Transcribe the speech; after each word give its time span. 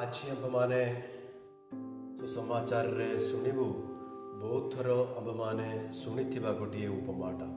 ଆଜି 0.00 0.28
ଆମ୍ଭେମାନେ 0.32 0.76
ସୁସମାଚାରରେ 2.18 3.06
ଶୁଣିବୁ 3.24 3.64
ବହୁତ 4.42 4.70
ଥର 4.74 4.94
ଆମ୍ଭେମାନେ 5.20 5.66
ଶୁଣିଥିବା 5.98 6.52
ଗୋଟିଏ 6.60 6.86
ଉପମାଟା 6.98 7.48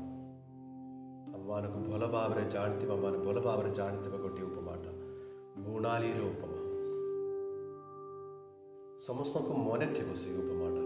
ଆମମାନଙ୍କୁ 1.38 1.80
ଭଲ 1.92 2.10
ଭାବରେ 2.16 2.44
ଜାଣିଥିବା 2.56 2.98
ମାନେ 3.04 3.22
ଭଲ 3.28 3.44
ଭାବରେ 3.48 3.72
ଜାଣିଥିବା 3.80 4.20
ଗୋଟିଏ 4.26 4.46
ଉପମାଟା 4.50 4.92
ବୁଣାଲିର 5.70 6.26
ଉପମା 6.32 6.60
ସମସ୍ତଙ୍କୁ 9.06 9.64
ମନେ 9.70 9.88
ଥିବ 10.00 10.20
ସେଇ 10.24 10.36
ଉପମାଟା 10.44 10.84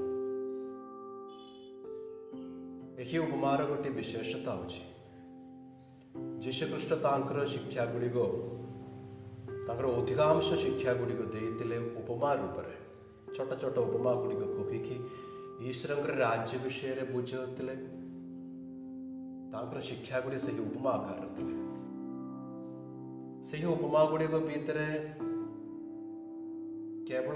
ଏହି 3.05 3.23
ଉପମାର 3.25 3.67
ଗୋଟିଏ 3.73 3.95
ବିଶେଷତା 3.99 4.59
ଅଛି 4.67 4.85
ଯୀଶୁଖ୍ରୀଷ୍ଟ 6.47 7.01
ତାଙ୍କର 7.07 7.47
ଶିକ୍ଷା 7.55 7.85
ଗୁଡ଼ିକ 7.95 8.29
ତାଙ୍କର 9.67 9.87
ଅଧିକାଂଶ 9.99 10.57
ଶିକ୍ଷା 10.63 10.91
ଗୁଡ଼ିକ 10.99 11.21
ଦେଇଥିଲେ 11.33 11.77
ଉପମା 12.01 12.27
ରୂପରେ 12.41 12.75
ଛୋଟ 13.37 13.49
ଛୋଟ 13.61 13.79
ଉପମା 13.87 14.11
ଗୁଡ଼ିକ 14.19 14.43
କହିକି 14.57 14.95
ଈଶ୍ୱରଙ୍କର 15.69 16.13
ରାଜ୍ୟ 16.21 16.53
ବିଷୟରେ 16.65 17.03
ବୁଝାଉଥିଲେ 17.15 17.75
ତାଙ୍କର 19.55 19.79
ଶିକ୍ଷା 19.89 20.17
ଗୁଡ଼ିକ 20.27 20.43
ସେହି 20.47 20.61
ଉପମା 20.67 20.93
ଆକାରରେ 20.99 21.27
ଥିଲେ 21.39 21.57
ସେହି 23.49 23.67
ଉପମା 23.73 24.05
ଗୁଡ଼ିକ 24.13 24.39
ଭିତରେ 24.47 24.87
କେବଳ 27.11 27.35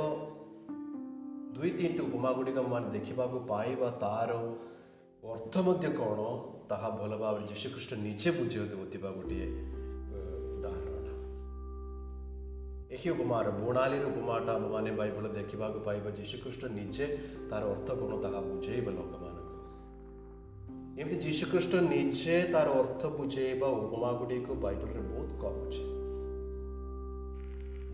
ଦୁଇ 1.60 1.74
ତିନିଟି 1.80 2.02
ଉପମା 2.08 2.32
ଗୁଡ଼ିକ 2.40 2.66
ମାନେ 2.76 2.94
ଦେଖିବାକୁ 2.98 3.44
ପାଇବା 3.52 3.92
ତାର 4.06 4.40
ଅର୍ଥ 5.36 5.54
ମଧ୍ୟ 5.68 5.90
କ'ଣ 6.00 6.32
ତାହା 6.72 6.90
ଭଲ 7.02 7.12
ଭାବରେ 7.26 7.44
ଯୀଶୁଖ୍ରୀଷ୍ଟ 7.54 7.92
ନିଜେ 8.08 8.30
ବୁଝାଉଥିବା 8.40 9.10
ଗୋଟିଏ 9.20 9.48
ଏହି 12.96 13.08
ଉପମାର 13.16 13.48
বুণালির 13.60 14.04
ଉପମାଟା 14.12 14.52
ଆମମାନେ 14.60 14.92
ବାଇବଲ 15.00 15.26
ଦେଖିବାକୁ 15.40 15.78
ପାଇବା 15.88 16.10
ଯୀଶୁଖ୍ରୀଷ୍ଟ 16.20 16.64
ନିଜେ 16.78 17.06
ତାର 17.52 17.62
ଅର୍ଥ 17.74 17.88
କ'ଣ 18.00 18.12
ତାହା 18.24 18.40
ବୁଝେଇବେ 18.50 18.92
ଲୋକମାନଙ୍କୁ 18.98 19.56
ଏମିତି 21.02 21.18
ଯୀଶୁଖ୍ରୀଷ୍ଟ 21.28 21.74
ନିଜେ 21.94 22.36
ତାର 22.56 22.68
ଅର୍ଥ 22.82 23.02
ବୁଝେଇବା 23.20 23.68
ଉପମା 23.84 24.10
ଗୁଡ଼ିକ 24.22 24.48
ବାଇବଲରେ 24.66 25.02
ବହୁତ 25.12 25.32
କମ୍ 25.44 25.60
ଅଛି 25.68 25.84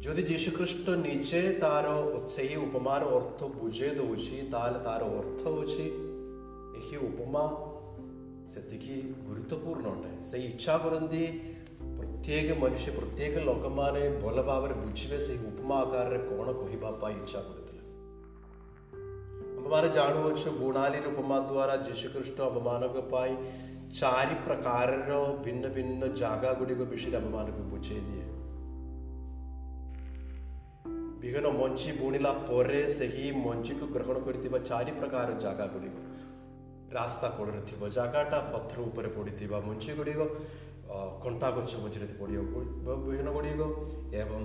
ଯଦି 0.06 0.24
ଯୀଶୁଖ୍ରୀଷ୍ଟ 0.32 0.86
ନିଜେ 1.08 1.42
ତାର 1.66 1.88
ସେହି 2.38 2.56
ଉପମାର 2.66 3.04
ଅର୍ଥ 3.20 3.40
ବୁଝେଇ 3.60 3.92
ଦେଉଛି 4.02 4.36
ତାହେଲେ 4.56 4.80
ତାର 4.90 5.02
ଅର୍ଥ 5.22 5.40
ହେଉଛି 5.54 5.86
ଏହି 6.80 6.96
ଉପମା 7.10 7.44
ସେତିକି 8.54 8.96
ଗୁରୁତ୍ୱପୂର୍ଣ୍ଣ 9.30 9.86
ଅଟେ 9.96 10.12
ସେ 10.30 10.38
ଇଚ୍ଛା 10.50 10.74
କରନ୍ତି 10.84 11.24
ಪ್ರತ್ಯೇಕ 12.00 12.50
ಮನುಷ್ಯ 12.64 12.90
ಪ್ರತ್ಯೇಕ 12.98 13.36
ಲೋಕಮಾನೆ 13.50 14.02
ಬೊಲಬಾವರ 14.24 14.72
ಬುಜ್ಜಿವೆ 14.82 15.20
ಸಹಿ 15.26 15.42
ಉಪಮಾಕಾರರ 15.52 16.18
ಕೋಣ 16.30 16.50
ಕೊಹಿಬಾಪ 16.60 17.02
ಇಚ್ಛಾ 17.20 17.40
ಕೊಡುತ್ತಲ್ಲ 17.48 17.76
അപമാനം 19.60 19.92
ജാണുവച്ചു 19.98 20.50
ഗുണാലി 20.62 21.00
ഉപമാദ്വാര 21.12 21.70
യേശുക്രിസ്തു 21.88 22.44
അപമാനക 22.50 23.02
പായി 23.14 23.36
ചാരി 24.02 24.36
പ്രകാരരോ 24.46 25.22
ഭിന്ന 25.46 25.66
ഭിന്ന 25.78 26.06
ജാഗാ 26.22 26.52
ഗുടിക 26.62 26.88
ബിഷിൽ 26.94 27.16
അപമാനക 27.22 27.62
പൂച്ചേതിയെ 27.74 28.26
ବିହନ 31.22 31.46
ମଞ୍ଚି 31.60 31.90
ବୁଣିଲା 32.00 32.32
ପରେ 32.48 32.82
ସେହି 32.98 33.24
ମଞ୍ଜିକୁ 33.46 33.86
ଗ୍ରହଣ 33.94 34.18
କରିଥିବା 34.26 34.58
ଚାରି 34.70 34.92
ପ୍ରକାର 35.00 35.30
ଜାଗା 35.44 35.66
ଗୁଡ଼ିକ 35.74 35.98
ରାସ୍ତା 36.98 37.28
କୋଳରେ 37.38 37.62
ଥିବା 37.70 37.88
ଜାଗାଟା 37.98 38.38
ପଥର 38.52 38.80
ଉପରେ 38.90 39.10
ପଡ଼ିଥିବା 39.16 39.58
ମଞ୍ଜି 39.68 39.92
ଗୁଡ଼ିକ 40.00 40.22
କଣ୍ଟା 41.24 41.48
ଗଛ 41.58 41.76
ମଝିରେ 41.86 42.06
ପଡ଼ିବ 42.20 42.96
ବିହନ 43.06 43.32
ଗୁଡ଼ିକ 43.38 43.66
ଏବଂ 44.24 44.42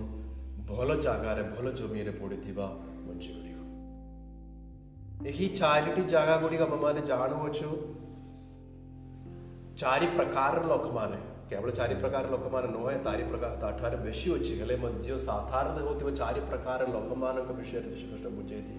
ଭଲ 0.71 0.97
ଜାଗାରେ 1.07 1.43
ଭଲ 1.55 1.73
ଜମିରେ 1.81 2.13
ପଡ଼ିଥିବା 2.23 2.67
ମଞ୍ଜି 3.09 3.31
ଗୁଡ଼ିକ 3.37 3.59
ଏହି 5.33 5.47
ଚାରିଟି 5.61 6.03
ଜାଗା 6.15 6.35
ଗୁଡ଼ିକ 6.45 6.63
ଆମେମାନେ 6.69 7.03
ଜାଣୁଅଛୁ 7.11 7.69
ଚାରି 9.83 10.09
ପ୍ରକାରର 10.17 10.67
ଲୋକମାନେ 10.73 11.19
କେବଳ 11.53 11.71
ଚାରି 11.79 11.95
ପ୍ରକାର 12.03 12.31
ଲୋକମାନେ 12.35 12.69
ନୁହେଁ 12.75 12.99
ତାରି 13.07 13.25
ପ୍ରକାର 13.31 13.53
ତାଠାରୁ 13.63 14.03
ବେଶୀ 14.09 14.33
ଅଛି 14.37 14.53
ହେଲେ 14.61 14.77
ମଧ୍ୟ 14.85 15.17
ସାଧାରଣ 15.29 15.79
ହେଉଥିବା 15.87 16.13
ଚାରି 16.21 16.43
ପ୍ରକାର 16.51 16.91
ଲୋକମାନଙ୍କ 16.97 17.57
ବିଷୟରେ 17.63 17.89
ଯୀଶୁଖ୍ରୀଷ୍ଟ 17.95 18.27
ବୁଝେଇଛି 18.39 18.77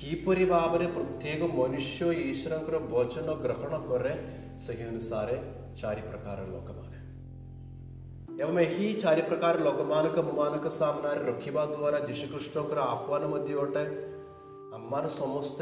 କିପରି 0.00 0.44
ଭାବରେ 0.56 0.86
ପ୍ରତ୍ୟେକ 0.96 1.48
ମନୁଷ୍ୟ 1.60 2.10
ଈଶ୍ୱରଙ୍କର 2.32 2.76
ବଚନ 2.94 3.28
ଗ୍ରହଣ 3.46 3.72
କରେ 3.88 4.12
ସେହି 4.66 4.84
ଅନୁସାରେ 4.90 5.36
ചാരിപ്രകാര 5.82 6.40
ലോകമാണ് 6.54 6.88
एवं 8.44 8.58
ही 8.74 8.84
चारि 9.02 9.22
प्रकार 9.28 9.54
लोकमानक 9.64 10.14
ममानक 10.26 10.64
सामना 10.76 11.10
रखिवा 11.28 11.62
द्वारा 11.72 11.98
जीशुख्रीष्टर 12.08 12.78
आह्वान 12.92 13.24
मध्य 13.34 13.84
आमर 14.78 15.06
समस्त 15.20 15.60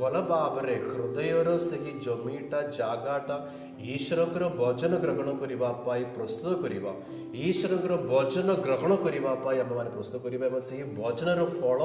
ଭଲ 0.00 0.14
ଭାବରେ 0.30 0.72
ହୃଦୟର 0.88 1.48
ସେହି 1.68 1.92
ଜମିଟା 2.06 2.58
ଜାଗାଟା 2.78 3.36
ଈଶ୍ୱରଙ୍କର 3.94 4.44
ଭଜନ 4.60 4.92
ଗ୍ରହଣ 5.04 5.28
କରିବା 5.42 5.68
ପାଇଁ 5.86 6.02
ପ୍ରସ୍ତୁତ 6.16 6.50
କରିବା 6.64 6.92
ଈଶ୍ୱରଙ୍କର 7.48 7.94
ଭଜନ 8.12 8.48
ଗ୍ରହଣ 8.66 8.92
କରିବା 9.04 9.30
ପାଇଁ 9.46 9.58
ଆମମାନେ 9.66 9.90
ପ୍ରସ୍ତୁତ 9.96 10.16
କରିବା 10.26 10.44
ଏବଂ 10.50 10.60
ସେହି 10.70 10.84
ଭଜନର 11.00 11.40
ଫଳ 11.60 11.78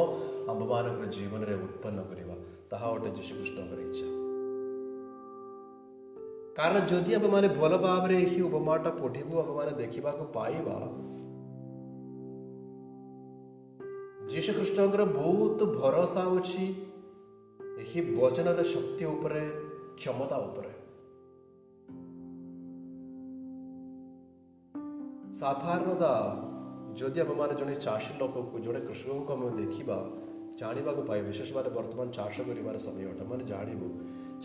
ଆମମାନଙ୍କର 0.55 1.07
ଜୀବନରେ 1.19 1.55
ଉତ୍ପନ୍ନ 1.67 1.99
କରିବା 2.11 2.35
ତାହା 2.73 2.87
ଗୋଟେ 2.95 3.09
ଯୀଶୁକୃଷ୍ଣଙ୍କର 3.21 3.79
ଇଚ୍ଛା 3.87 4.09
କାରଣ 6.57 6.79
ଯଦି 6.91 7.13
ଆମେମାନେ 7.17 7.47
ଭଲ 7.59 7.75
ଭାବରେ 7.83 8.15
ଏହି 8.23 8.39
ଉପମାଟା 8.47 8.91
ପଢ଼ିବୁ 9.01 9.37
ଆମେମାନେ 9.41 9.71
ଦେଖିବାକୁ 9.81 10.23
ପାଇବା 10.37 10.75
ଯୀଶୁଖ୍ରୀଷ୍ଟଙ୍କର 14.33 15.03
ବହୁତ 15.19 15.67
ଭରସା 15.77 16.23
ହେଉଛି 16.29 16.65
ଏହି 17.83 18.01
ବଚନର 18.17 18.65
ଶକ୍ତି 18.73 19.05
ଉପରେ 19.15 19.43
କ୍ଷମତା 20.01 20.37
ଉପରେ 20.49 20.69
ସାଧାରଣତଃ 25.41 26.17
ଯଦି 26.99 27.19
ଆମେମାନେ 27.23 27.53
ଜଣେ 27.61 27.75
ଚାଷୀ 27.87 28.13
ଲୋକକୁ 28.21 28.63
ଜଣେ 28.67 28.79
କୃଷକଙ୍କୁ 28.89 29.31
ଆମେ 29.35 29.51
ଦେଖିବା 29.61 29.97
ଜାଣିବାକୁ 30.59 31.01
ପାଇ 31.09 31.21
ବିଶେଷ 31.27 31.49
ଭାବରେ 31.55 31.71
ବର୍ତ୍ତମାନ 31.77 32.07
ଚାଷ 32.17 32.35
କରିବାର 32.49 32.75
ସମୟ 32.87 33.03
ଅଟେ 33.11 33.25
ମାନେ 33.29 33.43
ଜାଣିବୁ 33.53 33.87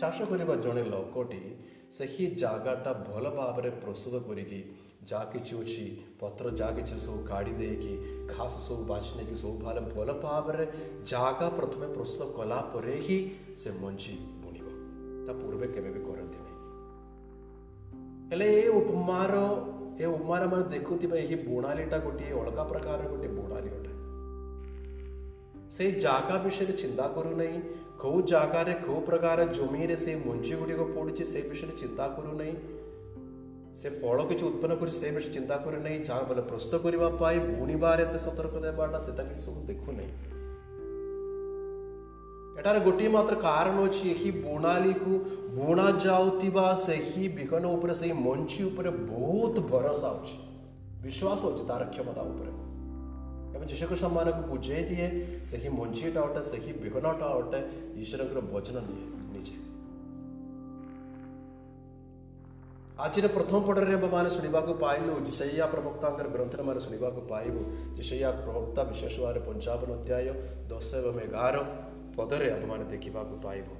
ଚାଷ 0.01 0.17
କରିବା 0.31 0.53
ଜଣେ 0.65 0.83
ଲୋକଟି 0.95 1.39
ସେହି 1.95 2.25
ଜାଗାଟା 2.41 2.91
ଭଲ 3.09 3.29
ଭାବରେ 3.37 3.69
ପ୍ରସ୍ତୁତ 3.83 4.19
କରିକି 4.27 4.57
ଯାହା 5.11 5.25
କିଛି 5.33 5.59
ଅଛି 5.59 5.85
ପତ୍ର 6.21 6.51
ଯାହା 6.61 6.75
କିଛି 6.79 6.97
ସବୁ 7.03 7.19
କାଢ଼ି 7.29 7.53
ଦେଇକି 7.59 7.93
ଘାସ 8.31 8.63
ସବୁ 8.63 8.87
ବାଛି 8.89 9.11
ନେଇକି 9.19 9.37
ସବୁ 9.41 9.51
ଭାବରେ 9.61 9.83
ଭଲ 9.95 10.15
ଭାବରେ 10.25 10.65
ଜାଗା 11.11 11.47
ପ୍ରଥମେ 11.59 11.87
ପ୍ରସ୍ତୁତ 11.93 12.27
କଲା 12.39 12.57
ପରେ 12.73 12.97
ହିଁ 13.07 13.17
ସେ 13.63 13.73
ମଞ୍ଜି 13.83 14.17
ବୁଣିବ 14.47 14.75
ତା 15.29 15.37
ପୂର୍ବେ 15.43 15.69
କେବେ 15.77 15.93
ବି 15.97 16.03
କରନ୍ତି 16.09 16.43
ନାହିଁ 16.47 18.05
ହେଲେ 18.33 18.49
ଏ 18.57 18.67
ଉପମାର 18.81 19.41
ଏ 20.03 20.11
ଉପମାର 20.15 20.51
ମାନେ 20.55 20.69
ଦେଖୁଥିବା 20.75 21.19
ଏହି 21.25 21.39
ବୁଣାଲିଟା 21.47 22.01
ଗୋଟିଏ 22.09 22.33
ଅଲଗା 22.43 22.65
ପ୍ରକାରର 22.73 23.13
ଗୋଟିଏ 23.15 23.31
ବୁଣାଲି 23.39 23.73
ଅଟେ 23.77 23.93
ସେଇ 25.77 25.95
ଜାଗା 26.07 26.35
ବିଷୟରେ 26.47 26.75
ଚିନ୍ତା 26.81 27.07
କରୁନାହିଁ 27.15 27.59
କେଉଁ 28.01 28.21
ଜାଗାରେ 28.29 28.73
କେଉଁ 28.81 28.99
ପ୍ରକାର 29.05 29.43
ଜମିରେ 29.57 29.95
ସେ 30.01 30.13
ମଞ୍ଜି 30.25 30.57
ଗୁଡ଼ିକ 30.57 30.83
ପଡ଼ୁଛି 30.97 31.25
ସେ 31.29 31.39
ବିଷୟରେ 31.51 31.77
ଚିନ୍ତା 31.81 32.05
କରୁନାହିଁ 32.17 32.53
ସେ 33.81 33.91
ଫଳ 34.01 34.25
କିଛି 34.31 34.43
ଉତ୍ପନ୍ନ 34.49 34.77
କରୁଛି 34.81 34.97
ସେ 34.99 35.09
ବିଷୟରେ 35.15 35.33
ଚିନ୍ତା 35.37 35.57
କରୁନାହିଁ 35.63 36.01
ଯାହା 36.09 36.27
ବୋଲେ 36.31 36.43
ପ୍ରସ୍ତୁତ 36.51 36.81
କରିବା 36.85 37.09
ପାଇଁ 37.23 37.39
ବୁଣିବାରେ 37.61 38.05
ଏତେ 38.09 38.21
ସତର୍କ 38.27 38.61
ଦେବାଟା 38.67 39.01
ସେ 39.07 39.15
ତାକୁ 39.21 39.39
ସବୁ 39.47 39.63
ଦେଖୁନାହିଁ 39.71 40.13
ଏଠାରେ 42.61 42.79
ଗୋଟିଏ 42.89 43.09
ମାତ୍ର 43.17 43.39
କାରଣ 43.47 43.83
ଅଛି 43.89 44.05
ଏହି 44.13 44.29
ବୁଣାଲିକୁ 44.45 45.19
ବୁଣା 45.57 45.87
ଯାଉଥିବା 46.07 46.67
ସେହି 46.85 47.27
ବିହନ 47.39 47.73
ଉପରେ 47.79 47.97
ସେହି 48.03 48.17
ମଞ୍ଜି 48.29 48.63
ଉପରେ 48.71 48.93
ବହୁତ 49.15 49.67
ଭରସା 49.73 50.13
ଅଛି 50.21 50.39
ବିଶ୍ୱାସ 51.09 51.53
ଅଛି 51.53 51.67
ତାର 51.73 51.91
କ୍ଷମତା 51.93 52.23
ଉପରେ 52.35 52.55
एवं 53.57 53.67
जीशुकृष्ण 53.73 54.07
मानक 54.17 54.35
बुझे 54.49 54.79
दिए 54.89 55.05
ସେହି 55.49 55.69
ମଞ୍ଜିଟା 55.77 56.21
ଅଟେ 56.27 56.41
ସେହି 56.51 56.71
ବିହନଟା 56.83 57.27
ଅଟେ 57.39 57.59
ଈଶ୍ୱରଙ୍କର 58.03 58.39
ବଚନ 58.53 58.77
ନିଏ 58.89 59.07
ନିଜେ 59.35 59.55
ଆଜିର 63.05 63.27
ପ୍ରଥମ 63.37 63.57
ପଟରେ 63.69 63.97
ଆମେମାନେ 63.99 64.29
ଶୁଣିବାକୁ 64.35 64.71
ପାଇଲୁ 64.83 65.17
ଜିସେୟା 65.27 65.65
ପ୍ରବକ୍ତାଙ୍କର 65.73 66.27
ଗ୍ରନ୍ଥରେ 66.35 66.63
ଆମେ 66.65 66.81
ଶୁଣିବାକୁ 66.87 67.19
ପାଇବୁ 67.31 67.61
ଜିସେୟା 67.99 68.29
ପ୍ରବକ୍ତା 68.43 68.81
ବିଶେଷ 68.91 69.13
ଭାବରେ 69.25 69.41
ପଞ୍ଚାବନ 69.49 69.89
ଅଧ୍ୟାୟ 69.99 70.37
ଦଶ 70.71 70.89
ଏବଂ 71.01 71.15
ଏଗାର 71.27 71.55
ପଦରେ 72.17 72.47
ଆମେମାନେ 72.57 72.85
ଦେଖିବାକୁ 72.93 73.35
ପାଇବୁ 73.47 73.75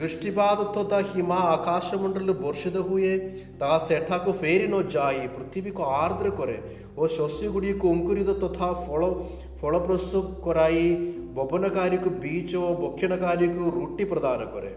ବୃଷ୍ଟିପାତ 0.00 0.98
ହିମା 1.12 1.38
ଆକାଶମଣ୍ଡଳ 1.54 2.34
ବର୍ଷିତ 2.42 2.76
ହୁଏ 2.90 3.10
ତାହା 3.62 3.78
ସେଠାକୁ 3.86 4.32
ଫେରି 4.40 4.68
ନ 4.68 4.80
ଯାଇ 4.94 5.26
ପୃଥିବୀକୁ 5.36 5.82
ଆର୍ଦ୍ର 5.96 6.30
କରେ 6.38 6.54
ଓ 6.98 7.06
ଶସ୍ୟ 7.16 7.50
ଗୁଡ଼ିକୁ 7.56 7.90
ଅଙ୍କୁରିତ 7.96 8.36
ତଥା 8.44 8.70
ଫଳ 8.86 9.00
ଫଳପ୍ରସ୍ତୁତ 9.62 10.42
କରାଇ 10.46 10.88
ବବନକାରୀକୁ 11.38 12.14
ବୀଜ 12.24 12.50
ଓ 12.68 12.72
ବକ୍ଷଣକାରୀକୁ 12.84 13.68
ରୁଟି 13.76 14.08
ପ୍ରଦାନ 14.14 14.48
କରେ 14.56 14.72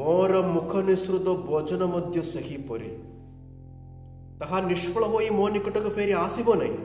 ମୋର 0.00 0.42
ମୁଖ 0.54 0.72
ନିଃସୃତ 0.90 1.36
ଭୋଜନ 1.46 1.82
ମଧ୍ୟ 1.94 2.20
ସେହିପରି 2.34 2.90
ତାହା 4.42 4.58
ନିଷ୍ଫଳ 4.70 5.02
ହୋଇ 5.14 5.30
ମୋ 5.38 5.48
ନିକଟକୁ 5.56 5.90
ଫେରି 5.98 6.12
ଆସିବ 6.26 6.60
ନାହିଁ 6.62 6.78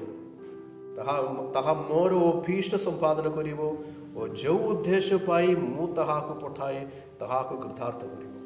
ତାହା 0.95 1.15
ତାହା 1.57 1.73
ମୋର 1.91 2.19
ଅଭୀଷ୍ଟ 2.31 2.81
ସମ୍ପାଦନ 2.87 3.31
କରିବ 3.37 3.69
और 4.17 4.29
जो 4.41 4.57
उद्देश्य 4.69 5.17
पाई 5.27 5.55
मुँह 5.55 5.93
तहाक 6.01 6.31
पठाए 6.43 6.85
ତାହାକୁ 7.19 7.55
କୃତାର୍ଥ 7.59 8.07
କରିବ 8.13 8.39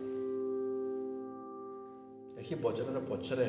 ଏହି 2.42 2.56
ବଚନର 2.66 3.00
ପଛରେ 3.10 3.48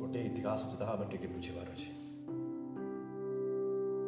ଗୋଟିଏ 0.00 0.24
ଇତିହାସ 0.30 0.60
ଅଛି 0.66 0.76
ତାହା 0.82 0.96
ଆମେ 0.96 1.06
ଟିକେ 1.12 1.28
ବୁଝିବାର 1.36 1.68
ଅଛି 1.76 1.90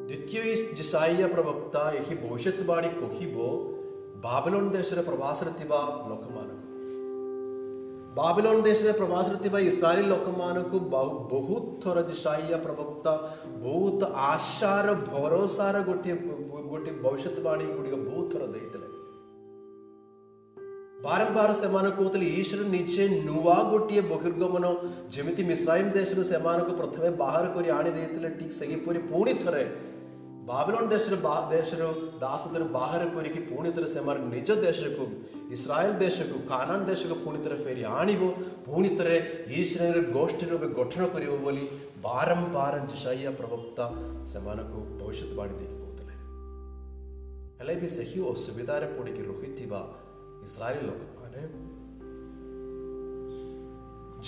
ଦ୍ୱିତୀୟ 0.09 0.55
ଜିସାଇଆ 0.81 1.29
ପ୍ରବକ୍ତା 1.37 1.83
ଏହି 2.01 2.15
ଭବିଷ୍ୟତବାଣୀ 2.25 2.91
କହିବ 3.03 3.37
ବାବଲୋନ 4.27 4.77
ଦେଶରେ 4.79 5.07
ପ୍ରବାସରେ 5.09 5.53
ଥିବା 5.63 5.81
ଲୋକମାନଙ୍କୁ 6.13 6.70
ବାବିଲୋନ 8.15 8.63
ଦେଶରେ 8.67 8.93
ପ୍ରବାସରେ 9.01 9.37
ଥିବା 9.43 9.59
ଇସ୍ରାଏଲ 9.71 10.07
ଲୋକମାନଙ୍କୁ 10.13 10.79
ବହୁତ 10.95 11.59
ଥର 11.83 12.01
ଇସ୍ରାଇଆ 12.15 12.57
ପ୍ରବକ୍ତା 12.65 13.13
ବହୁତ 13.67 14.09
ଆଶାର 14.31 14.95
ଭରସାର 15.11 15.83
ଗୋଟିଏ 15.89 16.17
ଗୋଟିଏ 16.73 16.95
ଭବିଷ୍ୟତବାଣୀ 17.05 17.69
ଗୁଡ଼ିକ 17.77 18.01
ବହୁତ 18.09 18.27
ଥର 18.35 18.49
ଦେଇଥିଲେ 18.55 18.89
ବାରମ୍ବାର 21.05 21.53
ସେମାନେ 21.61 21.91
କହୁଥିଲେ 21.99 22.27
ଈଶ୍ୱର 22.41 22.67
ନିଜେ 22.73 23.05
ନୂଆ 23.29 23.55
ଗୋଟିଏ 23.75 24.01
ବହିର୍ଗମନ 24.11 24.73
ଯେମିତି 25.19 25.47
ମିସ୍ରାଇମ୍ 25.53 25.95
ଦେଶରୁ 26.01 26.25
ସେମାନଙ୍କୁ 26.33 26.75
ପ୍ରଥମେ 26.83 27.13
ବାହାର 27.23 27.55
କରି 27.59 27.73
ଆଣିଦେଇଥିଲେ 27.79 28.33
ଠିକ୍ 28.41 28.53
ସେହିପରି 28.63 29.05
ପୁଣି 29.13 29.35
ଥରେ 29.47 29.63
ಬಾಬಿಲೋನ್ 30.51 30.89
ದೇಶರು 30.93 31.17
ಬಾ 31.25 31.33
ದೇಶರು 31.57 31.89
ದಾಸದರು 32.23 32.67
ಬಾಹರಪುರಿಗೆ 32.77 33.41
ಪೂಣಿತರ 33.51 33.85
ಸೆಮರ್ 33.95 34.21
ನಿಜ 34.33 34.51
ದೇಶಕ್ಕೂ 34.67 35.05
ಇಸ್ರಾಯೇಲ್ 35.57 35.97
ದೇಶಕ್ಕೂ 36.07 36.39
ಕಾನಾನ್ 36.51 36.85
ದೇಶಕ್ಕೂ 36.91 37.17
ಪೂಣಿತರ 37.25 37.55
ಫೇರಿ 37.65 37.85
ಆಣಿವು 37.99 38.29
ಪೂಣಿತರೆ 38.67 39.17
ಈಶ್ವರ 39.61 39.99
ಗೋಷ್ಠಿರು 40.19 40.59
ಗೊಠಣ 40.81 41.05
ಕೊರಿಯುವ 41.15 41.37
ಬೋಲಿ 41.47 41.65
ಬಾರಂಪಾರ 42.07 42.75
ಜಶಯ್ಯ 42.91 43.33
ಪ್ರವಕ್ತ 43.41 43.79
ಸೆಮಾನಕ್ಕೂ 44.35 44.83
ಭವಿಷ್ಯವಾಣಿ 45.03 45.57
ದೇಕಿ 45.63 45.79
ಕೂತಲೆ 45.85 46.15
ହେଲେ 47.61 47.75
ବି 47.85 47.89
ସେହି 47.99 48.19
ଅସୁବିଧାରେ 48.33 48.87
ପଡ଼ିକି 48.97 49.23
ରହିଥିବା 49.33 49.81
ଇସ୍ରାଏଲ 50.47 50.79
ଲୋକମାନେ 50.91 51.41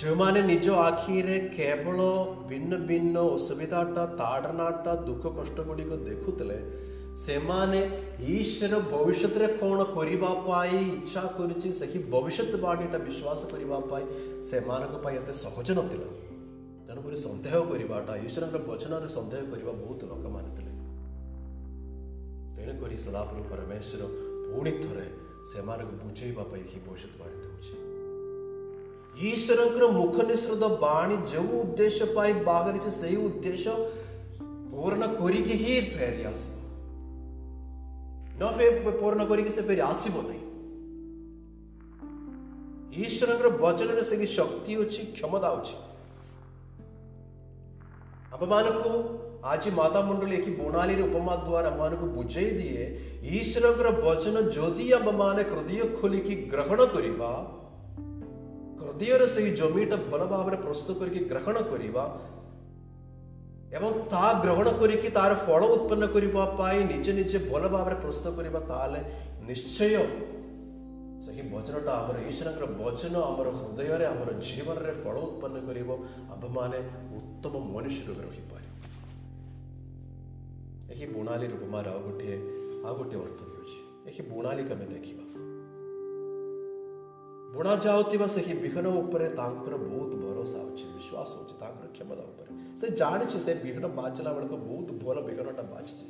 ଯେଉଁମାନେ 0.01 0.39
ନିଜ 0.49 0.67
ଆଖିରେ 0.83 1.35
କେବଳ 1.55 2.05
ଭିନ୍ନ 2.51 2.77
ଭିନ୍ନ 2.91 3.17
ଅସୁବିଧାଟା 3.33 4.05
ତାଡ଼ନାଟା 4.21 4.95
ଦୁଃଖ 5.09 5.31
କଷ୍ଟ 5.39 5.65
ଗୁଡ଼ିକ 5.67 5.97
ଦେଖୁଥିଲେ 6.07 6.57
ସେମାନେ 7.25 7.79
ଈଶ୍ୱର 8.37 8.79
ଭବିଷ୍ୟତରେ 8.93 9.47
କ'ଣ 9.61 9.83
କରିବା 9.97 10.31
ପାଇଁ 10.47 10.79
ଇଚ୍ଛା 10.95 11.23
କରୁଛି 11.37 11.71
ସେହି 11.81 11.99
ଭବିଷ୍ୟତ 12.15 12.53
ବାଣୀଟା 12.65 12.97
ବିଶ୍ୱାସ 13.09 13.41
କରିବା 13.53 13.79
ପାଇଁ 13.91 14.03
ସେମାନଙ୍କ 14.49 14.95
ପାଇଁ 15.05 15.15
ଏତେ 15.21 15.35
ସହଜ 15.43 15.77
ନଥିଲା 15.81 16.09
ତେଣୁକରି 16.89 17.17
ସନ୍ଦେହ 17.27 17.55
କରିବାଟା 17.73 18.11
ଈଶ୍ୱରଙ୍କ 18.27 18.57
ବଚନରେ 18.71 19.13
ସନ୍ଦେହ 19.17 19.41
କରିବା 19.53 19.73
ବହୁତ 19.85 20.09
ଲୋକ 20.13 20.33
ମାନିଥିଲେ 20.37 20.71
ତେଣୁକରି 22.57 22.97
ସଦାପ୍ରଭୁ 23.05 23.45
ପରମେଶ୍ୱର 23.53 24.03
ପୁଣି 24.53 24.75
ଥରେ 24.85 25.05
ସେମାନଙ୍କୁ 25.53 25.95
ବୁଝେଇବା 26.05 26.43
ପାଇଁ 26.51 26.63
ଏହି 26.67 26.79
ଭବିଷ୍ୟତ 26.89 27.13
ବାଣୀ 27.23 27.37
ଦେଉଛି 27.47 27.91
ईश्वर 29.21 29.89
मुख 29.91 30.19
निश्रद 30.27 30.63
बाणी 30.81 31.17
जो 31.31 31.41
उद्देश्य 31.61 32.05
पाई 32.15 32.33
बागर 32.47 32.89
से 32.89 33.15
उद्देश्य 33.25 33.73
पूर्ण 34.41 35.07
पूर्ण 38.99 39.25
करी 39.31 40.41
ईश्वर 43.05 43.45
वचन 43.61 44.01
से 44.09 44.25
शक्ति 44.33 44.75
अच्छी 44.85 45.03
क्षमता 45.11 45.47
अच्छी 45.47 45.73
अब 48.33 48.43
मान 48.49 48.71
को 48.81 48.89
आज 49.49 49.67
माता 49.75 50.01
मंडली 50.11 50.35
एक 50.35 50.57
बोणाली 50.61 51.01
उपमा 51.03 51.35
द्वारा 51.49 51.75
मान 51.75 51.95
को 51.99 52.07
बुझे 52.19 52.49
दिए 52.49 53.39
ईश्वर 53.41 53.87
वचन 54.05 54.49
जदि 54.61 54.91
अब 54.99 55.13
मान 55.19 55.39
हृदय 55.49 55.87
खोल 56.01 56.17
ग्रहण 56.53 56.85
करवा 56.95 57.31
ହୃଦୟରେ 58.85 59.25
ସେହି 59.33 59.49
ଜମିଟା 59.61 59.97
ଭଲ 60.11 60.21
ଭାବରେ 60.33 60.57
ପ୍ରସ୍ତୁତ 60.63 60.95
କରିକି 61.01 61.21
ଗ୍ରହଣ 61.31 61.57
କରିବା 61.71 62.03
ଏବଂ 63.79 63.91
ତା 64.13 64.23
ଗ୍ରହଣ 64.43 64.67
କରିକି 64.81 65.07
ତାର 65.17 65.31
ଫଳ 65.45 65.61
ଉତ୍ପନ୍ନ 65.75 66.03
କରିବା 66.15 66.41
ପାଇଁ 66.61 66.79
ନିଜେ 66.91 67.11
ନିଜେ 67.19 67.37
ଭଲ 67.51 67.63
ଭାବରେ 67.75 67.95
ପ୍ରସ୍ତୁତ 68.05 68.27
କରିବା 68.39 68.59
ତାହେଲେ 68.71 69.01
ନିଶ୍ଚୟ 69.49 70.03
ସେହି 71.25 71.41
ବଚନଟା 71.51 71.91
ଆମର 71.99 72.17
ଈଶ୍ୱରଙ୍କର 72.31 72.65
ବଚନ 72.79 73.13
ଆମର 73.27 73.47
ହୃଦୟରେ 73.59 74.05
ଆମର 74.13 74.29
ଜୀବନରେ 74.47 74.93
ଫଳ 75.03 75.15
ଉତ୍ପନ୍ନ 75.27 75.55
କରିବ 75.67 75.89
ଆମ୍ଭମାନେ 76.33 76.77
ଉତ୍ତମ 77.19 77.53
ମନୁଷ୍ୟ 77.75 77.99
ରୂପେ 78.09 78.23
ରହିପାରିବ 78.27 78.71
ଏହି 80.93 81.05
ବୁଣାଲି 81.15 81.45
ରୂପମାର 81.55 81.85
ଆଉ 81.95 81.99
ଗୋଟିଏ 82.09 82.35
ଆଉ 82.87 82.93
ଗୋଟିଏ 83.01 83.19
ଅର୍ଥ 83.27 83.39
ହେଉଛି 83.55 83.79
ଏହି 84.09 84.21
ବୁଣାଲିକୁ 84.33 84.71
ଆମେ 84.75 84.85
ଦେଖିବା 84.93 85.23
ବୁଣା 87.53 87.73
ଯାଉଥିବା 87.85 88.27
ସେହି 88.33 88.53
ବିହନ 88.61 88.91
ଉପରେ 88.99 89.25
ତାଙ୍କର 89.39 89.77
ବହୁତ 89.81 90.19
ଭରସା 90.21 90.59
ଅଛି 90.67 90.85
ବିଶ୍ୱାସ 90.93 91.33
ଅଛି 91.41 91.57
ତାଙ୍କର 91.59 91.89
କ୍ଷମତା 91.97 92.23
ଉପରେ 92.29 92.53
ସେ 92.81 92.87
ଜାଣିଛି 93.01 93.41
ସେ 93.43 93.53
ବିହନ 93.65 93.89
ବାଜିଲା 93.99 94.31
ବେଳକୁ 94.37 94.57
ବହୁତ 94.69 94.95
ଭଲ 95.03 95.21
ବିହନଟା 95.27 95.65
ବାଜିଛି 95.73 96.07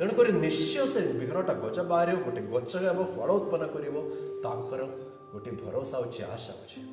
ତେଣୁକରି 0.00 0.34
ନିଶ୍ଚୟ 0.42 0.84
ସେ 0.94 1.04
ବିହନଟା 1.20 1.52
ଗଛ 1.62 1.84
ବାହାରିବ 1.92 2.18
ଗୋଟେ 2.26 2.42
ଗଛ 2.52 2.82
ହେବ 2.86 3.06
ଫଳ 3.14 3.38
ଉତ୍ପନ୍ନ 3.40 3.68
କରିବ 3.76 4.02
ତାଙ୍କର 4.48 4.90
ଗୋଟେ 5.32 5.54
ଭରସା 5.62 6.02
ଅଛି 6.08 6.22
ଆଶା 6.36 6.58
ଅଛି 6.66 6.84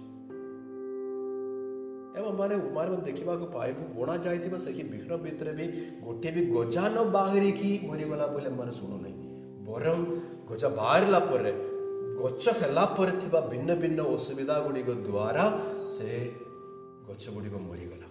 ଏବଂ 2.19 2.31
ମାନେ 2.39 2.55
ଉମାରେ 2.69 3.01
ଦେଖିବାକୁ 3.09 3.45
ପାଇବୁ 3.57 3.85
ବୁଣା 3.99 4.15
ଯାଇଥିବା 4.29 4.57
ସେହି 4.69 4.83
ବିହନ 4.95 5.19
ଭିତରେ 5.27 5.53
ବି 5.59 5.67
ଗୋଟିଏ 6.07 6.31
ବି 6.39 6.43
ଗଜା 6.55 6.85
ନ 6.95 7.05
ବାହାରିକି 7.19 7.73
ମରିଗଲା 7.91 8.27
ବୋଲି 8.35 8.55
ମାନେ 8.61 8.73
ଶୁଣୁନାହିଁ 8.79 9.29
ବରଂ 9.69 9.99
ଗଜା 10.51 10.69
ବାହାରିଲା 10.81 11.19
ପରେ 11.31 11.51
ଗଛ 12.21 12.53
ହେଲା 12.61 12.83
ପରେ 12.97 13.13
ଥିବା 13.21 13.39
ଭିନ୍ନ 13.51 13.75
ଭିନ୍ନ 13.83 14.01
ଅସୁବିଧା 14.15 14.55
ଗୁଡ଼ିକ 14.65 14.89
ଦ୍ଵାରା 15.07 15.45
ସେ 15.97 16.07
ଗଛ 17.09 17.23
ଗୁଡ଼ିକ 17.37 17.55
ମରିଗଲା 17.69 18.09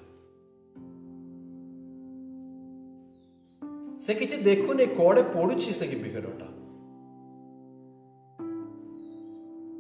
ସେ 4.07 4.17
କିଛି 4.21 4.37
ଦେଖୁନି 4.49 4.87
କୁଆଡେ 5.01 5.23
ପଡୁଛି 5.37 5.75
ସେ 5.81 5.87
କି 5.93 5.99
ବିଘଡ଼ଟା 6.07 6.49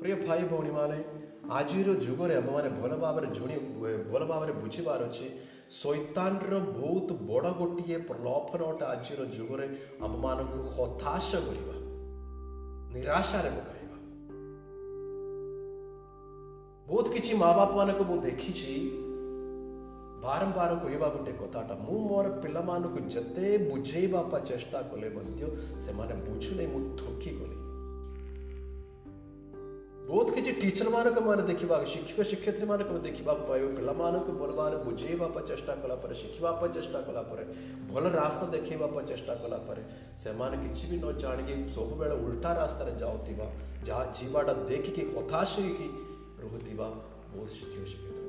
ପ୍ରିୟ 0.02 0.14
ଭାଇ 0.28 0.46
ଭଉଣୀ 0.52 0.70
ମାନେ 0.78 0.98
ଆଜିର 1.58 1.90
ଯୁଗରେ 2.06 2.34
ଆମମାନେ 2.42 2.68
ଭଲ 2.80 2.96
ଭାବରେ 3.02 3.28
ଜୁଣି 3.38 3.54
ଭଲ 4.12 4.22
ଭାବରେ 4.30 4.52
ବୁଝିବାର 4.62 5.06
ଅଛି 5.10 5.26
ସୈତାନର 5.80 6.54
ବହୁତ 6.78 7.08
ବଡ଼ 7.30 7.50
ଗୋଟିଏ 7.60 7.98
ପ୍ରଲୋଭନଟା 8.08 8.84
ଆଜିର 8.94 9.20
ଯୁଗରେ 9.36 9.66
ଆମମାନଙ୍କୁ 10.08 10.58
ହତାଶ 10.78 11.28
କରିବା 11.48 11.76
ନିରାଶାରେ 12.96 13.50
ପକାଇବା 13.58 13.81
ಓದ್ 16.96 17.10
ಕಿಚಿ 17.14 17.34
ಮಾ 17.40 17.46
ಬಾಪನಕ 17.56 18.00
ಮು 18.08 18.16
ದೇಖಿಚಿ 18.24 18.72
ಬಾರಂಬಾರ 20.24 20.72
ಕೊಯ್ವಾ 20.82 21.08
ಗುಟ್ಟೆ 21.14 21.32
ಕೊತಾಟ 21.38 21.68
ಮು 21.84 21.94
ಮೋರ 22.08 22.26
ಪಿಲ್ಲಮಾನಕು 22.42 22.98
ಜತೆ 23.14 23.46
ಬುଝେଇବା 23.68 24.20
ಪಾ 24.32 24.38
ଚେଷ୍ଟା 24.48 24.78
କଲେ 24.90 25.08
ମଧ୍ୟ 25.16 25.40
ସେମାନେ 25.84 26.14
ବୁଝୁନି 26.26 26.64
ମୁଁ 26.72 26.80
ଥକି 27.00 27.30
ଗଲି 27.38 27.58
ବହୁତ 30.10 30.26
କିଛି 30.36 30.52
ଟିଚର 30.62 30.88
ମାନଙ୍କୁ 30.96 31.20
ମାନେ 31.28 31.42
ଦେଖିବାକୁ 31.50 31.86
ଶିକ୍ଷକ 31.94 32.18
ଶିକ୍ଷୟତ୍ରୀ 32.30 32.66
ମାନଙ୍କୁ 32.72 32.92
ଦେଖିବାକୁ 33.08 33.42
ପାଇବ 33.50 33.64
ପିଲାମାନଙ୍କୁ 33.78 34.32
ଭଲଭାବରେ 34.42 34.76
ବୁଝେଇବା 34.84 35.26
ପାଇଁ 35.36 35.44
ଚେଷ୍ଟା 35.50 35.72
କଲା 35.82 35.96
ପରେ 36.02 36.14
ଶିଖିବା 36.22 36.50
ପାଇଁ 36.60 36.70
ଚେଷ୍ଟା 36.76 36.98
କଲା 37.08 37.22
ପରେ 37.30 37.44
ଭଲ 37.92 38.04
ରାସ୍ତା 38.20 38.44
ଦେଖେଇବା 38.54 38.86
ପାଇଁ 38.94 39.04
ଚେଷ୍ଟା 39.12 39.32
କଲା 39.42 39.58
ପରେ 39.68 39.82
ସେମାନେ 40.24 40.54
କିଛି 40.64 40.84
ବି 40.92 40.96
ନ 41.04 41.06
ଜାଣିକି 41.24 41.52
ସବୁବେଳେ 41.76 42.14
ଉଲ୍ଟା 42.24 42.50
ରାସ୍ତାରେ 42.62 42.92
ଯାଉଥିବା 43.04 43.46
ଯାହା 43.88 44.04
ଯିବାଟା 44.18 44.52
ଦେଖିକି 44.72 45.02
ହତାଶ 45.16 45.52
ହେଇକି 45.66 45.88
보디바 46.52 46.80
모시켜 47.34 47.72
주시겠다. 47.80 48.20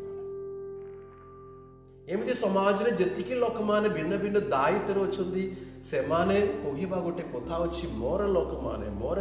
ଏମିତି 2.13 2.33
ସମାଜରେ 2.43 2.91
ଯେତିକି 2.99 3.33
ଲୋକମାନେ 3.43 3.87
ଭିନ୍ନ 3.97 4.13
ଭିନ୍ନ 4.23 4.37
ଦାୟିତ୍ୱରେ 4.53 5.03
ଅଛନ୍ତି 5.07 5.43
ସେମାନେ 5.89 6.35
କହିବା 6.63 6.97
ଗୋଟେ 7.05 7.23
କଥା 7.35 7.55
ଅଛି 7.67 7.85
ମୋର 8.01 8.21
ଲୋକମାନେ 8.37 8.87
ମୋର 9.01 9.19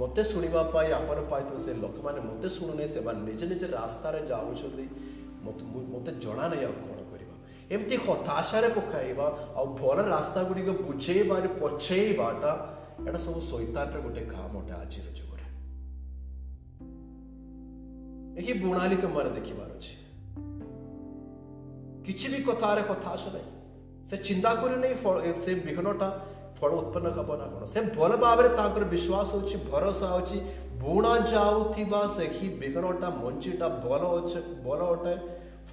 ମୋତେ 0.00 0.22
ଶୁଣିବା 0.30 0.62
ପାଇଁ 0.74 0.90
ଆହ୍ୱାନ 0.98 1.18
ପାଇଥିବା 1.34 1.60
ସେ 1.66 1.72
ଲୋକମାନେ 1.84 2.20
ମୋତେ 2.30 2.48
ଶୁଣୁନି 2.56 2.88
ସେମାନେ 2.94 3.20
ନିଜ 3.28 3.40
ନିଜ 3.52 3.62
ରାସ୍ତାରେ 3.78 4.20
ଯାଉଛନ୍ତି 4.32 4.86
ମୋତେ 5.46 5.62
ମୋତେ 5.92 6.10
ଜଣା 6.26 6.44
ନାହିଁ 6.54 6.64
ଆଉ 6.70 6.74
କ'ଣ 6.78 7.00
କରିବା 7.10 7.34
ଏମିତି 7.78 7.96
ହତାଶାରେ 8.08 8.68
ପକାଇବା 8.80 9.26
ଆଉ 9.62 9.66
ଭଲ 9.82 9.98
ରାସ୍ତା 10.14 10.40
ଗୁଡ଼ିକ 10.50 10.68
ବୁଝେଇବାରେ 10.86 11.48
ପଛେଇବାଟା 11.62 12.50
ଏଇଟା 13.06 13.20
ସବୁ 13.28 13.38
ଶୈତାନର 13.52 13.96
ଗୋଟେ 14.08 14.22
କାମଟା 14.34 14.74
ଆଜିର 14.84 15.06
ଯୁଗ 15.20 15.33
ଏହି 18.42 18.52
ବୁଣାଲି 18.62 18.96
ମୋର 19.14 19.30
ଦେଖିପାରୁଛି 19.38 19.92
କିଛି 22.06 22.28
ବି 22.32 22.38
କଥାରେ 22.48 22.82
କଥା 22.90 23.10
ଆସୁ 23.18 23.28
ନାହିଁ 23.34 23.52
ସେ 24.08 24.16
ଚିନ୍ତା 24.28 24.50
କରୁନି 24.62 24.88
ସେ 25.44 25.52
ବିହନଟା 25.66 26.08
ଫଳ 26.58 26.70
ଉତ୍ପନ୍ନ 26.80 27.12
ହେବ 27.18 27.30
ନା 27.42 27.46
କ'ଣ 27.52 27.62
ସେ 27.74 27.80
ଭଲ 27.98 28.16
ଭାବରେ 28.24 28.48
ତାଙ୍କର 28.58 28.84
ବିଶ୍ୱାସ 28.94 29.30
ଅଛି 29.40 29.56
ଭରସା 29.70 30.08
ଅଛି 30.18 30.38
ବୁଣା 30.82 31.12
ଯାଉଥିବା 31.32 32.00
ସେହି 32.16 32.46
ବିହନଟା 32.64 33.08
ମଞ୍ଜିଟା 33.22 33.68
ଭଲ 33.86 34.02
ଅଛି 34.20 34.40
ଭଲ 34.66 34.80
ଅଟେ 34.96 35.14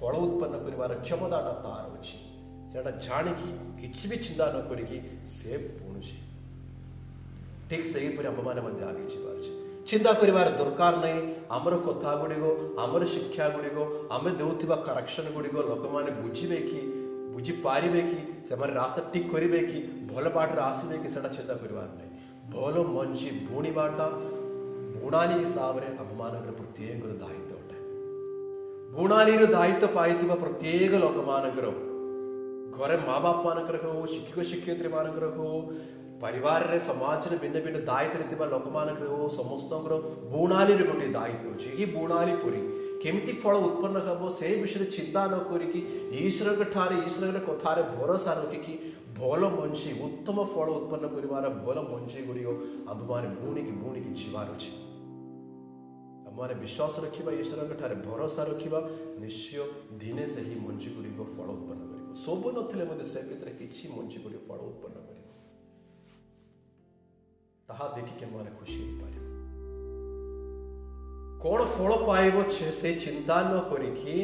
ଫଳ 0.00 0.12
ଉତ୍ପନ୍ନ 0.26 0.54
କରିବାର 0.66 0.98
କ୍ଷମତାଟା 1.06 1.52
ତାର 1.64 1.88
ଅଛି 2.00 2.16
ସେଟା 2.74 2.90
ଜାଣିକି 3.08 3.48
କିଛି 3.82 4.04
ବି 4.14 4.20
ଚିନ୍ତା 4.26 4.46
ନ 4.56 4.62
କରିକି 4.68 5.00
ସେ 5.38 5.58
ବୁଣୁଛି 5.82 6.16
ଠିକ୍ 7.72 7.86
ସେହିପରି 7.94 8.32
ଆମମାନେ 8.32 8.64
ମଧ୍ୟ 8.68 8.82
ଆଗେଇ 8.90 9.10
ଯିବାରୁଛେ 9.16 9.60
চিন্তা 9.90 10.12
করিবার 10.20 10.46
দরকার 10.62 10.92
নাই 11.04 11.16
আমার 11.56 11.74
কথা 11.86 12.10
গুড়িক 12.20 12.44
আমার 12.84 13.02
শিক্ষা 13.14 13.44
গুড়িক 13.56 13.76
আমি 14.16 14.30
দেওয়া 14.38 14.76
করেকশন 14.86 15.26
গুড়িক 15.36 15.54
লোক 15.70 15.82
মানে 15.96 16.10
বুঝবে 16.22 16.58
কি 16.70 16.80
ବୁଝିପାରିବେ 17.36 18.00
କି 18.10 18.18
ସେମାନେ 18.48 18.72
ରାସ୍ତା 18.80 19.02
ଠିକ୍ 19.12 19.26
କରିବେ 19.32 19.58
କି 19.70 19.78
ଭଲ 20.10 20.24
ବାଟରେ 20.36 20.60
ଆସିବେ 20.70 20.96
କି 21.02 21.08
ସେଇଟା 21.14 21.30
ଚିନ୍ତା 21.36 21.54
କରିବାର 21.62 21.88
ନାହିଁ 21.98 22.10
ଭଲ 22.54 22.74
ମଞ୍ଜି 22.96 23.28
ବୁଣିବାଟା 23.50 24.06
ବୁଣାଲି 25.02 25.34
ହିସାବରେ 25.44 25.88
ଆମମାନଙ୍କର 26.02 26.52
ପ୍ରତ୍ୟେକର 26.60 27.10
ଦାୟିତ୍ୱ 27.22 27.54
ଅଟେ 27.60 27.78
ବୁଣାଲିର 28.96 29.42
ଦାୟିତ୍ୱ 29.56 29.88
ପାଇଥିବା 29.98 30.34
ପ୍ରତ୍ୟେକ 30.44 30.92
ଲୋକମାନଙ୍କର 31.04 31.66
ଘରେ 32.76 32.96
ମା 33.08 33.16
ବାପାମାନଙ୍କର 33.26 33.76
ହେଉ 33.84 34.00
ଶିକ୍ଷକ 34.14 34.36
ଶିକ୍ଷୟିତ୍ରୀମାନଙ୍କର 34.50 35.26
ହେଉ 35.38 35.54
परिवार 36.22 36.66
रे 36.70 36.78
समाज 36.80 37.26
रे 37.28 37.36
भिन्न 37.38 37.60
भिन्न 37.64 37.78
दायित्व 37.84 38.18
थिबा 38.32 38.46
लोक 38.50 38.66
मानकर 38.74 39.06
समस्तकर 39.36 39.92
बुणाली 40.32 40.74
रे 40.80 40.84
गोटे 40.90 41.06
दायित्व 41.18 41.50
अछि 41.52 41.70
ये 41.78 41.86
बुणाली 41.94 42.34
पूरी 42.42 42.60
केमती 43.04 43.32
फल 43.42 43.54
उत्पन्न 43.68 44.02
हेब 44.08 44.28
से 44.36 44.54
विषय 44.60 44.84
चिंता 44.96 45.24
न 45.32 45.38
करिकी 45.48 45.80
ईश्वर 46.26 46.62
ठारे 46.74 46.96
ईश्वर 47.06 47.38
कथार 47.48 47.82
भरोसा 47.96 48.32
रखिकी 48.42 48.74
भल 49.18 49.44
मनुष्य 49.60 49.94
उत्तम 50.04 50.38
फल 50.54 50.70
उत्पन्न 50.78 51.08
कर 51.14 51.26
भल 51.64 51.78
मनुष्य 51.92 52.22
गुड़िक 52.26 52.88
आम 52.92 53.02
मैंने 53.10 53.34
बुणिकी 53.46 53.72
बुणिकी 53.82 54.12
जीवार 54.22 54.50
अच्छे 54.54 54.72
मैंने 56.36 56.54
विश्वास 56.60 56.96
रखा 57.04 57.32
ईश्वर 57.40 57.72
ठारे 57.80 57.94
भरोसा 58.06 58.42
रखा 58.52 58.84
निश्चय 59.24 59.64
दिने 60.04 60.26
से 60.36 60.40
ही 60.50 60.60
मनुष्य 60.68 60.94
गुड़िक 61.00 61.18
फल 61.36 61.50
उत्पन्न 61.56 61.90
कर 61.90 62.14
सब 62.24 62.96
ना 62.98 63.02
से 63.14 63.24
भितर 63.32 63.52
किसी 63.64 63.92
मनुष्य 63.98 64.22
गुड़िक 64.26 64.46
फल 64.52 64.64
उत्पन्न 64.70 65.04
कर 65.06 65.11
ତାହା 67.70 67.86
ଦେଖିକି 67.96 68.28
ମୋର 68.32 68.52
ଖୁସି 68.60 68.78
ହୋଇପାରେ 68.84 69.18
କଣ 71.44 71.68
ଫଳ 71.76 71.98
ପାଇବ 72.08 72.46
ସେ 72.80 72.90
ଚିନ୍ତା 73.04 73.36
ନ 73.50 73.60
କରିକି 73.72 74.14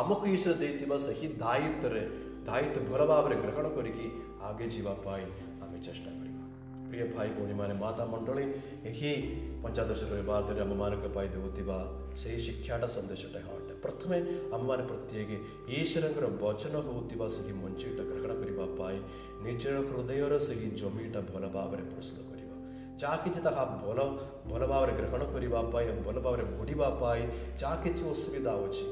ଆମକୁ 0.00 0.24
ଈଶ୍ୱର 0.36 0.54
ଦେଇଥିବା 0.62 0.96
ସେହି 1.06 1.28
ଦାୟିତ୍ୱରେ 1.42 2.02
ଦାୟିତ୍ୱ 2.48 2.88
ଭଲ 2.90 3.06
ଭାବରେ 3.12 3.36
ଗ୍ରହଣ 3.44 3.70
କରିକି 3.78 4.06
ଆଗେ 4.50 4.66
ଯିବା 4.76 4.92
ପାଇଁ 5.06 5.24
ଆମେ 5.64 5.80
ଚେଷ୍ଟା 5.86 6.10
କରିବା 6.18 6.44
ପ୍ରିୟ 6.92 7.06
ଭାଇ 7.16 7.30
ଭଉଣୀମାନେ 7.38 7.74
ମାତା 7.82 8.06
ମଣ୍ଡଳୀ 8.12 8.46
ଏହି 8.92 9.10
ପଞ୍ଚାଦଶ 9.64 10.00
ରବିବାର 10.12 10.40
ଦିନରେ 10.48 10.64
ଆମମାନଙ୍କ 10.68 11.12
ପାଇଁ 11.16 11.28
ଦେଉଥିବା 11.34 11.78
ସେହି 12.22 12.38
ଶିକ୍ଷାଟା 12.48 12.88
ସନ୍ଦେଶଟା 12.96 13.44
ହଁ 13.48 13.56
ପ୍ରଥମେ 13.84 14.16
ଆମମାନେ 14.56 14.82
ପ୍ରତ୍ୟେକ 14.88 15.36
ଈଶ୍ୱରଙ୍କର 15.80 16.26
ବଚନ 16.42 16.74
ହେଉଥିବା 16.88 17.26
ସେହି 17.36 17.54
ମଞ୍ଚିଟା 17.60 18.02
ଗ୍ରହଣ 18.10 18.30
କରିବା 18.40 18.66
ପାଇଁ 18.80 18.98
ନିଜର 19.46 19.78
ହୃଦୟର 19.90 20.40
ସେହି 20.48 20.68
ଜମିଟା 20.82 21.20
ଭଲ 21.32 21.48
ଭାବରେ 21.56 21.86
ପ୍ରସ୍ତୁତ 21.94 22.29
যা 23.02 23.12
কিছু 23.24 23.40
তাহা 23.46 23.64
ଭଲ 23.84 23.98
ଭଲ 24.50 24.62
ଭାବରେ 24.72 24.92
ଗ୍ରହଣ 25.00 25.22
କରିବା 25.34 25.60
ପାଇଁ 25.74 25.86
ଭଲ 26.06 26.16
ଭାବରେ 26.24 26.44
ବଢ଼ିବା 26.56 26.88
ପାଇଁ 27.02 27.22
ଯାହା 27.62 27.76
କିଛି 27.84 28.02
ଅସୁବିଧା 28.14 28.52
ଅଛି 28.66 28.86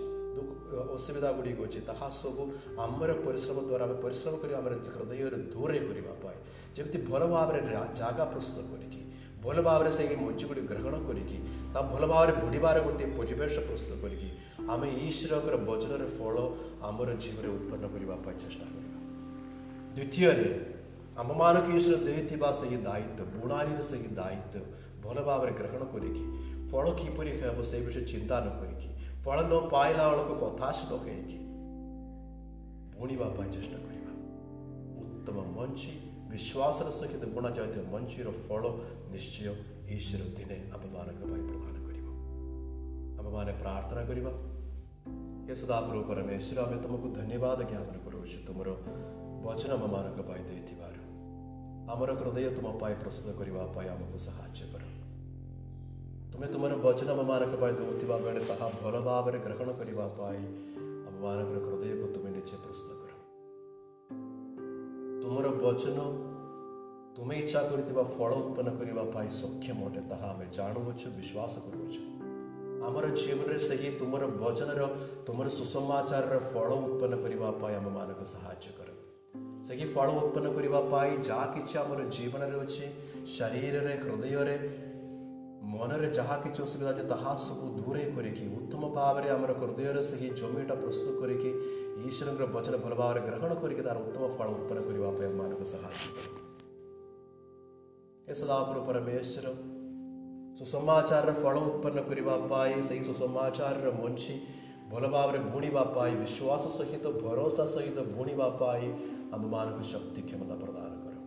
ଅସୁବିଧା 0.96 1.28
ଗୁଡ଼ିକ 1.38 1.58
ଅଛି 1.66 1.80
ତାହା 1.88 2.08
ସବୁ 2.22 2.42
ଆମର 2.84 3.10
ପରିଶ୍ରମ 3.24 3.56
ଦ୍ୱାରା 3.68 3.84
ଆମେ 3.86 3.96
ପରିଶ୍ରମ 4.04 4.34
କରି 4.42 4.52
ଆମର 4.60 4.72
ହୃଦୟରୁ 4.96 5.36
ଦୂରରେ 5.54 5.80
କରିବା 5.88 6.12
ପାଇଁ 6.24 6.36
ଯେମିତି 6.78 6.98
ଭଲ 7.10 7.22
ଭାବରେ 7.34 7.58
ଜାଗା 8.00 8.24
ପ୍ରସ୍ତୁତ 8.32 8.58
କରିକି 8.74 9.00
ଭଲ 9.46 9.56
ଭାବରେ 9.68 9.90
ସେହି 9.98 10.14
ମଞ୍ଜି 10.22 10.44
ଗୁଡ଼ିକୁ 10.50 10.68
ଗ୍ରହଣ 10.74 10.96
କରିକି 11.08 11.38
ତା 11.74 11.80
ଭଲ 11.92 12.02
ଭାବରେ 12.12 12.32
ବଢ଼ିବାର 12.42 12.78
ଗୋଟିଏ 12.86 13.08
ପରିବେଶ 13.18 13.54
ପ୍ରସ୍ତୁତ 13.68 13.92
କରିକି 14.04 14.28
ଆମେ 14.74 14.86
ଈଶ୍ୱରଙ୍କର 15.08 15.56
ବଚନର 15.70 16.04
ଫଳ 16.18 16.36
ଆମର 16.88 17.08
ଜୀବନରେ 17.24 17.48
ଉତ୍ପନ୍ନ 17.58 17.84
କରିବା 17.96 18.14
ପାଇଁ 18.26 18.36
ଚେଷ୍ଟା 18.42 18.64
କରିବା 18.72 18.96
ଦ୍ୱିତୀୟରେ 19.96 20.48
അമ്മമാരൊക്കെ 21.22 21.70
ഈശ്വര 21.76 21.96
ദൈവത്തിബ 22.08 22.48
സഹിതായിട്ട് 22.60 23.22
ബുണാലിന് 23.34 23.84
സഹിതായിട്ട് 23.92 24.60
ഭോലബാബരെ 25.06 25.52
ഗ്രഹണക്കൊരുക്കി 25.62 26.24
ಫಳಕಿ 26.72 27.08
ಪುರಿಕ 27.16 27.42
ಸೇವಿಸಿ 27.70 28.00
ಚಿಂತಾನು 28.10 28.50
ಕೊರಿಕಿ 28.58 28.88
ಫಳನ್ನು 29.24 29.58
ಪಾಯಿಲಾವಳಕು 29.72 30.34
ಕೊತಾಶನು 30.42 30.96
ಕೈಕಿ 31.06 31.38
ಬುಣಿವಾ 32.98 33.26
ಪಾಯಿ 33.36 33.50
ಚೇಷ್ಟಾ 33.56 33.78
ಕರಿವಾ 33.84 34.12
ಉತ್ತಮ 35.06 35.40
ಮಂಚಿ 35.56 35.90
ವಿಶ್ವಾಸರ 36.34 36.88
ಸಹಿತ 37.00 37.24
ಗುಣ 37.36 37.46
ಜಾತಿಯ 37.58 37.82
ಮಂಚಿರ 37.94 38.28
ಫಳ 38.46 38.62
ನಿಶ್ಚಯ 39.14 39.48
ಈಶ್ವರ 39.96 40.22
ದಿನೆ 40.40 40.58
ಅಪಮಾನಕ 40.76 41.18
ಪಾಯಿ 41.30 41.42
ಪ್ರದಾನ 41.50 41.78
ಕರಿವ 41.88 42.00
ಅಪಮಾನ 43.22 43.50
ಪ್ರಾರ್ಥನಾ 43.64 44.02
ಕರಿವ 44.12 44.30
ಹೇ 45.48 45.54
ಸದಾಪ್ರಭು 45.62 46.04
ಪರಮೇಶ್ವರ 46.12 46.58
ଆମେ 46.66 46.78
ତୁମକୁ 46.84 47.06
ଧନ୍ୟବାଦ 47.18 47.58
ଜ୍ଞାପନ 47.70 47.96
କରୁଛୁ 48.06 48.36
ତୁମର 48.46 48.68
ବଚନ 49.46 49.70
ଆମମାନଙ୍କ 49.78 50.20
ପାଇଁ 50.30 50.42
ଦେଇଥିବାରୁ 50.50 50.97
ଆମର 51.92 52.14
ହୃଦୟ 52.20 52.48
ତୁମ 52.56 52.70
ପାଇଁ 52.80 52.94
ପ୍ରସ୍ତୁତ 53.02 53.32
କରିବା 53.36 53.60
ପାଇଁ 53.74 53.86
ଆମକୁ 53.90 54.18
ସାହାଯ୍ୟ 54.24 54.66
କର 54.72 54.82
ତୁମେ 56.32 56.46
ତୁମର 56.54 56.74
ବଚନମାନଙ୍କ 56.86 57.60
ପାଇଁ 57.62 57.72
ଦେଉଥିବା 57.78 58.16
ବେଳେ 58.26 58.40
ତାହା 58.50 58.68
ଭଲ 58.82 59.00
ଭାବରେ 59.06 59.38
ଗ୍ରହଣ 59.46 59.74
କରିବା 59.80 60.06
ପାଇଁ 60.18 60.42
ଆମମାନଙ୍କର 61.10 61.62
ହୃଦୟକୁ 61.68 62.10
ତୁମେ 62.16 62.30
ନିଜେ 62.36 62.58
ପ୍ରସ୍ତୁତ 62.64 62.90
କର 63.00 63.12
ତୁମର 65.22 65.54
ବଚନ 65.64 66.02
ତୁମେ 67.20 67.36
ଇଚ୍ଛା 67.44 67.60
କରିଥିବା 67.70 68.02
ଫଳ 68.16 68.30
ଉତ୍ପନ୍ନ 68.42 68.70
କରିବା 68.82 69.04
ପାଇଁ 69.16 69.28
ସକ୍ଷମ 69.40 69.78
ଅଟେ 69.88 70.02
ତାହା 70.12 70.26
ଆମେ 70.34 70.46
ଜାଣୁଅଛୁ 70.58 71.06
ବିଶ୍ୱାସ 71.18 71.56
କରୁଅଛୁ 71.66 72.02
ଆମର 72.90 73.04
ଜୀବନରେ 73.20 73.58
ସେହି 73.70 73.88
ତୁମର 74.02 74.24
ବଚନର 74.44 74.84
ତୁମର 75.26 75.48
ସୁସମାଚାରର 75.58 76.36
ଫଳ 76.52 76.68
ଉତ୍ପନ୍ନ 76.86 77.14
କରିବା 77.24 77.48
ପାଇଁ 77.64 77.74
ଆମମାନଙ୍କୁ 77.82 78.26
ସାହାଯ୍ୟ 78.34 78.68
କର 78.78 78.86
ସେହି 79.66 79.86
ଫଳ 79.94 80.10
ଉତ୍ପନ୍ନ 80.18 80.50
କରିବା 80.56 80.80
ପାଇଁ 80.90 81.14
ଯାହା 81.28 81.46
କିଛି 81.54 81.78
ଆମର 81.82 82.04
ଜୀବନରେ 82.16 82.58
ଅଛି 82.64 82.90
ଶରୀରରେ 83.36 83.94
ହୃଦୟରେ 84.02 84.54
ମନରେ 85.70 86.10
ଯାହା 86.18 86.36
କିଛି 86.44 86.60
ଅସୁବିଧା 86.66 86.92
ଅଛି 86.96 87.06
ତାହା 87.12 87.32
ସବୁ 87.46 87.70
ଦୂରେଇ 87.78 88.10
କରିକି 88.18 88.44
ଉତ୍ତମ 88.58 88.90
ଭାବରେ 88.98 89.32
ଆମର 89.36 89.56
ହୃଦୟରେ 89.62 90.02
ସେହି 90.10 90.28
ଜମିଟା 90.42 90.76
ପ୍ରସ୍ତୁତ 90.84 91.16
କରିକି 91.24 91.50
ଈଶ୍ୱରଙ୍କର 91.54 92.46
ବଚନ 92.58 92.80
ଭଲ 92.84 93.00
ଭାବରେ 93.02 93.24
ଗ୍ରହଣ 93.30 93.58
କରିକି 93.64 93.86
ତାର 93.88 94.04
ଉତ୍ତମ 94.10 94.30
ଫଳ 94.38 94.54
ଉତ୍ପନ୍ନ 94.58 94.86
କରିବା 94.90 95.10
ପାଇଁ 95.18 95.28
ଆମମାନଙ୍କୁ 95.32 95.66
ସାହାଯ୍ୟ 95.74 96.14
କରେ 96.20 96.46
ଏସଦାପୁର 98.36 98.84
ପରମେଶ୍ୱର 98.92 99.52
ସୁସମାଚାରର 100.62 101.34
ଫଳ 101.42 101.54
ଉତ୍ପନ୍ନ 101.72 102.06
କରିବା 102.10 102.36
ପାଇଁ 102.54 102.72
ସେହି 102.90 103.04
ସୁସମାଚାରର 103.10 103.92
ମଞ୍ଚି 104.02 104.38
ଭଲ 104.92 105.08
ଭାବରେ 105.12 105.38
ବୁଣିବା 105.52 105.80
ପାଇଁ 105.94 106.12
ବିଶ୍ୱାସ 106.24 106.74
ସହିତ 106.74 107.10
ଭରସା 107.22 107.64
ସହିତ 107.78 108.04
ବୁଣିବା 108.18 108.46
ପାଇଁ 108.60 108.86
प्रदान 109.30 109.68
ಶಕ್ತಿ 109.92 110.20
ಕ್ಷಮತ 110.28 110.52
ಪ್ರದಾನ 110.62 110.92
ಕರು 111.04 111.22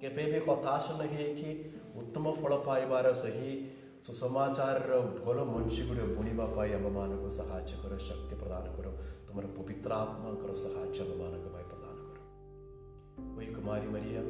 ಕೆಪೇಬಿ 0.00 0.38
ಕೊತಾಶನ 0.48 1.02
ಹೇಕಿ 1.18 1.50
फल 1.94 2.30
ಫಳಪಾಯಿವಾರ 2.40 3.06
सही 3.22 3.48
सुसमाचार 4.06 4.76
भल 5.24 5.38
मनुष्य 5.54 5.82
गुड़े 5.88 6.04
बुणीबा 6.16 6.44
आम 6.76 6.84
मान 6.96 7.10
को 7.22 7.30
सहाय 7.38 7.62
शक्ति 8.10 8.34
प्रदान 8.42 8.66
करो 8.76 8.92
तुम 9.28 9.38
पवित्र 9.58 9.90
आत्मा 10.02 10.30
करो 10.42 10.54
सहाय 10.64 10.86
प्रदान 11.10 11.34
करो 11.44 11.62
कुमारी 13.56 13.88
मरिया 13.94 14.22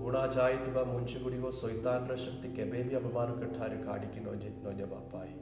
बुणा 0.00 0.24
जाए 0.36 0.56
बा 0.78 0.82
मुंशी 0.92 1.18
गुड़ी 1.24 1.38
को 1.44 1.52
सोईतान 1.60 2.02
रो 2.12 2.16
शक्ति 2.26 2.48
भी 2.74 2.82
के 2.94 3.48
ठारे 3.58 3.78
काढ़ी 3.88 4.84
बापाई 4.94 5.34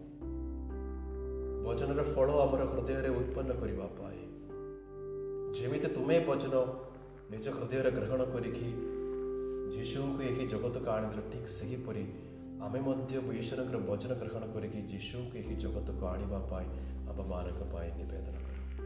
भोजन 1.64 1.92
रो 2.00 2.06
हृदय 2.74 3.08
उत्पन्न 3.22 3.54
करिबा 3.62 3.88
जमी 5.56 5.78
तुम्हें 5.94 6.24
बचन 6.26 6.52
निज 7.30 7.46
हृदय 7.48 7.90
ग्रहण 7.94 8.22
करीशु 8.34 10.02
को 10.16 10.22
यही 10.22 10.46
जगत 10.52 10.80
को 10.84 10.90
आने 10.90 11.20
ठीक 11.32 11.48
से 11.56 11.66
हीपरी 11.66 12.02
आम 12.66 12.76
ईश्वर 13.40 13.60
वचन 13.90 14.14
ग्रहण 14.22 14.46
करीशु 14.58 15.18
को 15.32 15.38
यही 15.38 15.56
जगत 15.66 15.92
को 16.00 16.06
आने 16.12 16.24
आम 16.24 17.20
माना 17.30 17.84
नवेदन 17.98 18.40
कर 18.46 18.80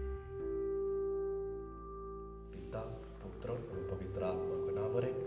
पिता 2.57 2.85
पुत्र 3.25 3.59
पवित्र 3.93 4.25
आत्मा 4.33 4.81
नाम 4.81 5.26